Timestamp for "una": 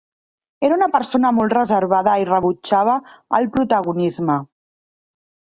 0.79-0.87